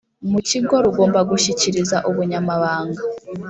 mu 0.31 0.39
kigo 0.49 0.75
rugomba 0.85 1.19
gushyikiriza 1.29 1.97
ubunyamabanga 2.09 3.01